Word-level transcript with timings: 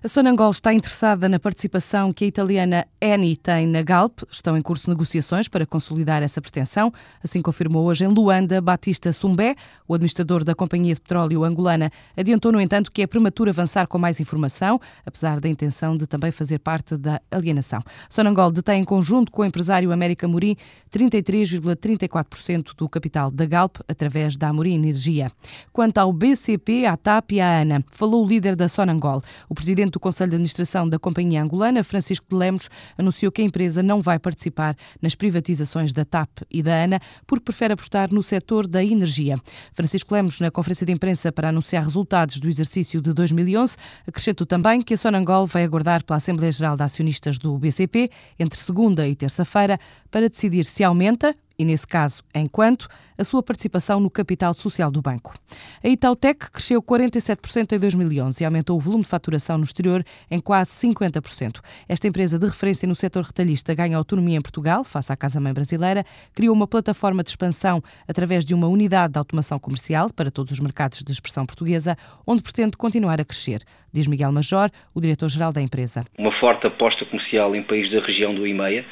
A 0.00 0.06
Sonangol 0.06 0.52
está 0.52 0.72
interessada 0.72 1.28
na 1.28 1.40
participação 1.40 2.12
que 2.12 2.24
a 2.24 2.28
italiana 2.28 2.86
Eni 3.00 3.36
tem 3.36 3.66
na 3.66 3.82
Galp. 3.82 4.20
Estão 4.30 4.56
em 4.56 4.62
curso 4.62 4.88
negociações 4.88 5.48
para 5.48 5.66
consolidar 5.66 6.22
essa 6.22 6.40
pretensão, 6.40 6.92
assim 7.20 7.42
confirmou 7.42 7.84
hoje 7.84 8.04
em 8.04 8.06
Luanda 8.06 8.60
Batista 8.60 9.12
Sumbé, 9.12 9.56
o 9.88 9.94
administrador 9.94 10.44
da 10.44 10.54
Companhia 10.54 10.94
de 10.94 11.00
Petróleo 11.00 11.42
angolana. 11.42 11.90
Adiantou, 12.16 12.52
no 12.52 12.60
entanto, 12.60 12.92
que 12.92 13.02
é 13.02 13.08
prematuro 13.08 13.50
avançar 13.50 13.88
com 13.88 13.98
mais 13.98 14.20
informação, 14.20 14.78
apesar 15.04 15.40
da 15.40 15.48
intenção 15.48 15.96
de 15.96 16.06
também 16.06 16.30
fazer 16.30 16.60
parte 16.60 16.96
da 16.96 17.20
alienação. 17.28 17.82
Sonangol 18.08 18.52
detém 18.52 18.82
em 18.82 18.84
conjunto 18.84 19.32
com 19.32 19.42
o 19.42 19.44
empresário 19.44 19.90
América 19.90 20.28
Morim 20.28 20.54
33,34% 20.92 22.70
do 22.76 22.88
capital 22.88 23.32
da 23.32 23.44
Galp 23.46 23.78
através 23.88 24.36
da 24.36 24.50
Amorim 24.50 24.76
Energia. 24.76 25.32
Quanto 25.72 25.98
ao 25.98 26.12
BCP, 26.12 26.86
à 26.86 26.96
TAP 26.96 27.32
e 27.32 27.40
à 27.40 27.62
ANA, 27.62 27.84
falou 27.90 28.24
o 28.24 28.28
líder 28.28 28.54
da 28.54 28.68
Sonangol, 28.68 29.20
o 29.48 29.56
presidente 29.56 29.87
presidente 29.88 29.92
do 29.92 30.00
Conselho 30.00 30.30
de 30.30 30.36
Administração 30.36 30.88
da 30.88 30.98
Companhia 30.98 31.42
Angolana, 31.42 31.82
Francisco 31.82 32.26
de 32.28 32.36
Lemos, 32.36 32.70
anunciou 32.96 33.32
que 33.32 33.42
a 33.42 33.44
empresa 33.44 33.82
não 33.82 34.00
vai 34.00 34.18
participar 34.18 34.76
nas 35.00 35.14
privatizações 35.14 35.92
da 35.92 36.04
TAP 36.04 36.28
e 36.50 36.62
da 36.62 36.82
ANA 36.84 37.00
porque 37.26 37.44
prefere 37.44 37.72
apostar 37.74 38.12
no 38.12 38.22
setor 38.22 38.66
da 38.66 38.84
energia. 38.84 39.36
Francisco 39.72 40.14
Lemos, 40.14 40.40
na 40.40 40.50
conferência 40.50 40.86
de 40.86 40.92
imprensa 40.92 41.32
para 41.32 41.48
anunciar 41.48 41.82
resultados 41.82 42.38
do 42.38 42.48
exercício 42.48 43.00
de 43.00 43.12
2011, 43.12 43.76
acrescentou 44.06 44.46
também 44.46 44.82
que 44.82 44.94
a 44.94 44.96
Sonangol 44.96 45.46
vai 45.46 45.64
aguardar 45.64 46.04
pela 46.04 46.18
Assembleia 46.18 46.52
Geral 46.52 46.76
de 46.76 46.82
Acionistas 46.82 47.38
do 47.38 47.56
BCP 47.58 48.10
entre 48.38 48.58
segunda 48.58 49.06
e 49.08 49.14
terça-feira 49.14 49.78
para 50.10 50.28
decidir 50.28 50.64
se 50.64 50.84
aumenta 50.84 51.34
e, 51.58 51.64
nesse 51.64 51.86
caso, 51.86 52.22
enquanto, 52.34 52.88
a 53.18 53.24
sua 53.24 53.42
participação 53.42 53.98
no 53.98 54.08
capital 54.08 54.54
social 54.54 54.92
do 54.92 55.02
banco. 55.02 55.34
A 55.82 55.88
Itautec 55.88 56.52
cresceu 56.52 56.80
47% 56.80 57.72
em 57.72 57.78
2011 57.78 58.42
e 58.42 58.46
aumentou 58.46 58.76
o 58.76 58.80
volume 58.80 59.02
de 59.02 59.08
faturação 59.08 59.58
no 59.58 59.64
exterior 59.64 60.04
em 60.30 60.38
quase 60.38 60.70
50%. 60.70 61.60
Esta 61.88 62.06
empresa 62.06 62.38
de 62.38 62.46
referência 62.46 62.86
no 62.86 62.94
setor 62.94 63.24
retalhista 63.24 63.74
ganha 63.74 63.96
autonomia 63.96 64.38
em 64.38 64.40
Portugal, 64.40 64.84
face 64.84 65.12
à 65.12 65.16
Casa-Mãe 65.16 65.52
brasileira, 65.52 66.04
criou 66.32 66.54
uma 66.54 66.68
plataforma 66.68 67.24
de 67.24 67.30
expansão 67.30 67.82
através 68.06 68.44
de 68.44 68.54
uma 68.54 68.68
unidade 68.68 69.14
de 69.14 69.18
automação 69.18 69.58
comercial 69.58 70.10
para 70.14 70.30
todos 70.30 70.52
os 70.52 70.60
mercados 70.60 71.02
de 71.02 71.10
expressão 71.10 71.44
portuguesa, 71.44 71.96
onde 72.24 72.40
pretende 72.40 72.76
continuar 72.76 73.20
a 73.20 73.24
crescer, 73.24 73.64
diz 73.92 74.06
Miguel 74.06 74.30
Major, 74.30 74.70
o 74.94 75.00
diretor-geral 75.00 75.52
da 75.52 75.60
empresa. 75.60 76.04
Uma 76.16 76.30
forte 76.30 76.68
aposta 76.68 77.04
comercial 77.04 77.56
em 77.56 77.62
países 77.62 77.90
da 77.90 78.00
região 78.00 78.32
do 78.32 78.46
IMEA, 78.46 78.84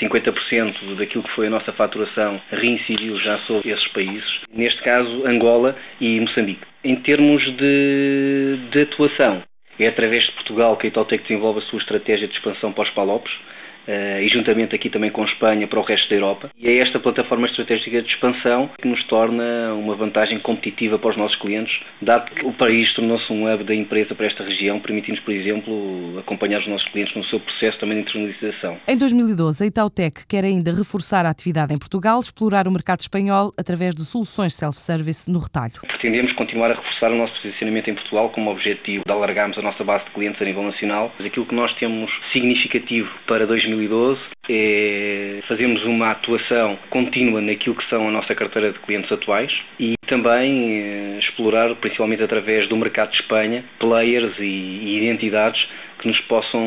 50% 0.00 0.76
eh, 0.82 0.94
daquilo 0.94 1.24
que 1.24 1.30
foi 1.30 1.48
a 1.48 1.50
nossa 1.50 1.72
faturação 1.72 2.11
reincidiu 2.50 3.16
já 3.16 3.38
sobre 3.40 3.70
esses 3.70 3.86
países, 3.88 4.40
neste 4.52 4.82
caso 4.82 5.26
Angola 5.26 5.76
e 6.00 6.20
Moçambique. 6.20 6.66
Em 6.84 6.96
termos 6.96 7.44
de, 7.44 8.58
de 8.70 8.82
atuação, 8.82 9.42
é 9.78 9.86
através 9.86 10.24
de 10.24 10.32
Portugal 10.32 10.76
que 10.76 10.86
a 10.86 10.88
Itautec 10.88 11.22
desenvolve 11.22 11.60
a 11.60 11.62
sua 11.62 11.78
estratégia 11.78 12.28
de 12.28 12.34
expansão 12.34 12.72
para 12.72 12.84
os 12.84 12.90
Palopes, 12.90 13.38
e 13.86 14.28
juntamente 14.28 14.74
aqui 14.74 14.88
também 14.88 15.10
com 15.10 15.24
Espanha 15.24 15.66
para 15.66 15.80
o 15.80 15.82
resto 15.82 16.08
da 16.08 16.16
Europa. 16.16 16.50
E 16.56 16.68
é 16.68 16.78
esta 16.78 16.98
plataforma 17.00 17.46
estratégica 17.46 18.02
de 18.02 18.08
expansão 18.08 18.70
que 18.80 18.88
nos 18.88 19.02
torna 19.04 19.74
uma 19.74 19.94
vantagem 19.94 20.38
competitiva 20.38 20.98
para 20.98 21.10
os 21.10 21.16
nossos 21.16 21.36
clientes, 21.36 21.80
dado 22.00 22.30
que 22.30 22.44
o 22.44 22.52
país 22.52 22.92
tornou-se 22.92 23.32
um 23.32 23.52
hub 23.52 23.64
da 23.64 23.74
empresa 23.74 24.14
para 24.14 24.26
esta 24.26 24.44
região, 24.44 24.78
permitindo-nos, 24.78 25.24
por 25.24 25.32
exemplo, 25.32 26.18
acompanhar 26.18 26.60
os 26.60 26.66
nossos 26.66 26.88
clientes 26.88 27.14
no 27.14 27.24
seu 27.24 27.40
processo 27.40 27.78
também 27.78 27.96
de 27.96 28.02
internacionalização. 28.02 28.78
Em 28.86 28.96
2012, 28.96 29.64
a 29.64 29.66
Itautec 29.66 30.26
quer 30.26 30.44
ainda 30.44 30.72
reforçar 30.72 31.26
a 31.26 31.30
atividade 31.30 31.74
em 31.74 31.78
Portugal, 31.78 32.20
explorar 32.20 32.68
o 32.68 32.70
mercado 32.70 33.00
espanhol 33.00 33.52
através 33.56 33.94
de 33.94 34.04
soluções 34.04 34.54
self-service 34.54 35.30
no 35.30 35.38
retalho. 35.38 35.80
Pretendemos 35.86 36.32
continuar 36.32 36.70
a 36.70 36.74
reforçar 36.74 37.10
o 37.10 37.16
nosso 37.16 37.40
posicionamento 37.40 37.88
em 37.88 37.94
Portugal 37.94 38.30
como 38.30 38.50
objetivo 38.50 39.04
de 39.04 39.12
alargarmos 39.12 39.58
a 39.58 39.62
nossa 39.62 39.82
base 39.82 40.04
de 40.04 40.10
clientes 40.10 40.40
a 40.40 40.44
nível 40.44 40.62
nacional. 40.62 41.12
Aquilo 41.18 41.46
que 41.46 41.54
nós 41.54 41.72
temos 41.74 42.10
significativo 42.32 43.10
para 43.26 43.46
2012 43.46 43.71
2012 43.74 44.20
é 44.48 45.40
uma 45.84 46.10
atuação 46.10 46.78
contínua 46.90 47.40
naquilo 47.40 47.74
que 47.74 47.88
são 47.88 48.08
a 48.08 48.10
nossa 48.10 48.34
carteira 48.34 48.72
de 48.72 48.78
clientes 48.80 49.10
atuais 49.10 49.62
e 49.78 49.94
também 50.12 50.78
eh, 50.78 51.18
explorar, 51.18 51.74
principalmente 51.76 52.22
através 52.22 52.66
do 52.66 52.76
mercado 52.76 53.12
de 53.12 53.22
Espanha, 53.22 53.64
players 53.78 54.38
e, 54.38 54.42
e 54.42 54.98
identidades 54.98 55.66
que 56.02 56.08
nos 56.08 56.20
possam 56.20 56.60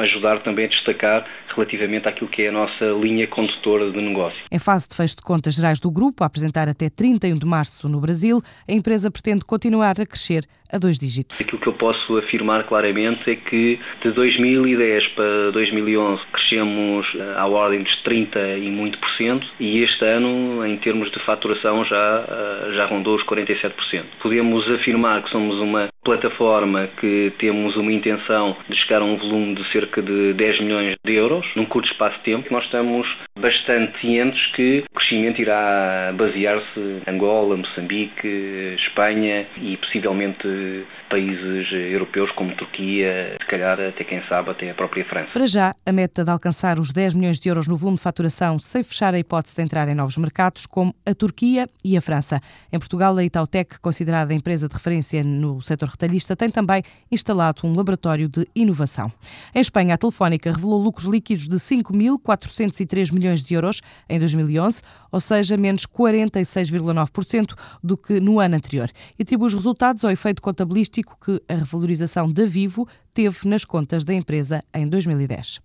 ajudar 0.00 0.38
também 0.38 0.64
a 0.64 0.68
destacar 0.68 1.26
relativamente 1.54 2.08
àquilo 2.08 2.28
que 2.28 2.42
é 2.42 2.48
a 2.48 2.52
nossa 2.52 2.84
linha 3.00 3.26
condutora 3.26 3.90
de 3.90 4.00
negócio. 4.00 4.38
Em 4.50 4.58
fase 4.58 4.88
de 4.88 4.94
fecho 4.94 5.16
de 5.16 5.22
contas 5.22 5.54
gerais 5.54 5.80
do 5.80 5.90
grupo, 5.90 6.22
a 6.22 6.26
apresentar 6.26 6.68
até 6.68 6.88
31 6.88 7.34
de 7.34 7.44
março 7.46 7.88
no 7.88 8.00
Brasil, 8.00 8.40
a 8.68 8.72
empresa 8.72 9.10
pretende 9.10 9.44
continuar 9.44 10.00
a 10.00 10.06
crescer 10.06 10.46
a 10.70 10.78
dois 10.78 10.98
dígitos. 10.98 11.40
Aquilo 11.40 11.60
que 11.60 11.66
eu 11.66 11.72
posso 11.72 12.16
afirmar 12.16 12.64
claramente 12.64 13.30
é 13.30 13.36
que 13.36 13.78
de 14.02 14.10
2010 14.10 15.08
para 15.08 15.52
2011 15.52 16.22
crescemos 16.32 17.12
eh, 17.14 17.34
à 17.36 17.46
ordem 17.46 17.82
dos 17.82 17.96
30 17.96 18.58
e 18.58 18.70
muito 18.70 18.98
por 18.98 19.10
cento 19.10 19.46
e 19.60 19.82
este 19.82 20.04
ano, 20.04 20.66
em 20.66 20.76
termos 20.76 21.10
de 21.10 21.20
faturação, 21.20 21.84
já, 21.84 22.24
eh, 22.28 22.74
rondou 22.86 23.16
os 23.16 23.24
47%. 23.24 24.04
Podemos 24.22 24.68
afirmar 24.70 25.22
que 25.22 25.30
somos 25.30 25.56
uma 25.60 25.88
plataforma 26.06 26.88
que 27.00 27.32
temos 27.36 27.74
uma 27.74 27.92
intenção 27.92 28.56
de 28.68 28.76
chegar 28.76 29.02
a 29.02 29.04
um 29.04 29.18
volume 29.18 29.56
de 29.56 29.68
cerca 29.72 30.00
de 30.00 30.32
10 30.34 30.60
milhões 30.60 30.96
de 31.04 31.14
euros 31.14 31.50
num 31.56 31.64
curto 31.64 31.90
espaço 31.90 32.16
de 32.18 32.22
tempo. 32.22 32.46
Nós 32.52 32.64
estamos 32.64 33.16
bastante 33.36 34.00
cientes 34.00 34.46
que 34.46 34.84
o 34.88 34.94
crescimento 34.94 35.40
irá 35.40 36.14
basear-se 36.16 36.78
em 36.78 37.02
Angola, 37.10 37.56
Moçambique, 37.56 38.74
Espanha 38.76 39.48
e 39.60 39.76
possivelmente 39.76 40.86
países 41.10 41.72
europeus 41.72 42.30
como 42.32 42.54
Turquia, 42.54 43.36
se 43.40 43.46
calhar 43.46 43.80
até 43.80 44.04
quem 44.04 44.22
sabe 44.28 44.50
até 44.50 44.70
a 44.70 44.74
própria 44.74 45.04
França. 45.04 45.30
Para 45.32 45.46
já, 45.46 45.74
a 45.84 45.92
meta 45.92 46.24
de 46.24 46.30
alcançar 46.30 46.78
os 46.78 46.92
10 46.92 47.14
milhões 47.14 47.40
de 47.40 47.48
euros 47.48 47.66
no 47.66 47.76
volume 47.76 47.96
de 47.96 48.02
faturação 48.02 48.58
sem 48.58 48.82
fechar 48.84 49.12
a 49.12 49.18
hipótese 49.18 49.56
de 49.56 49.62
entrar 49.62 49.88
em 49.88 49.94
novos 49.94 50.16
mercados 50.16 50.66
como 50.66 50.94
a 51.04 51.14
Turquia 51.14 51.68
e 51.84 51.96
a 51.96 52.00
França. 52.00 52.40
Em 52.72 52.78
Portugal, 52.78 53.16
a 53.16 53.24
Itautec, 53.24 53.80
considerada 53.80 54.32
a 54.32 54.36
empresa 54.36 54.68
de 54.68 54.74
referência 54.74 55.24
no 55.24 55.60
setor 55.60 55.88
retalhista, 55.96 56.36
tem 56.36 56.50
também 56.50 56.82
instalado 57.10 57.62
um 57.64 57.74
laboratório 57.74 58.28
de 58.28 58.46
inovação. 58.54 59.10
Em 59.54 59.60
Espanha, 59.60 59.94
a 59.94 59.98
Telefónica 59.98 60.52
revelou 60.52 60.80
lucros 60.80 61.06
líquidos 61.06 61.48
de 61.48 61.56
5.403 61.56 63.12
milhões 63.12 63.42
de 63.42 63.54
euros 63.54 63.80
em 64.08 64.18
2011, 64.18 64.82
ou 65.10 65.20
seja, 65.20 65.56
menos 65.56 65.86
46,9% 65.86 67.54
do 67.82 67.96
que 67.96 68.20
no 68.20 68.38
ano 68.38 68.56
anterior, 68.56 68.90
e 69.18 69.22
atribui 69.22 69.48
os 69.48 69.54
resultados 69.54 70.04
ao 70.04 70.10
efeito 70.10 70.42
contabilístico 70.42 71.16
que 71.24 71.42
a 71.48 71.56
revalorização 71.56 72.30
da 72.30 72.44
Vivo 72.44 72.86
teve 73.14 73.48
nas 73.48 73.64
contas 73.64 74.04
da 74.04 74.12
empresa 74.12 74.62
em 74.74 74.86
2010. 74.86 75.60